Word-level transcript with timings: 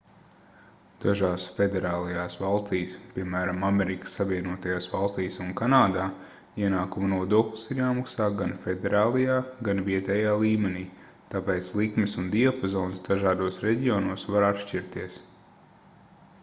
dažās 1.01 1.43
federālajās 1.57 2.35
valstīs 2.43 2.93
piemēram 3.17 3.65
amerikas 3.67 4.15
savienotajās 4.19 4.87
valstīs 4.95 5.35
un 5.43 5.51
kanādā 5.61 6.07
ienākumu 6.63 7.09
nodoklis 7.13 7.67
ir 7.75 7.81
jāmaksā 7.81 8.29
gan 8.39 8.55
federālajā 8.63 9.37
gan 9.69 9.83
vietējā 9.89 10.33
līmenī 10.45 10.83
tāpēc 11.35 11.71
likmes 11.81 12.17
un 12.23 12.31
diapazons 12.37 13.05
dažādos 13.11 13.61
reģionos 13.67 14.25
var 14.37 14.49
atšķirties 14.53 15.19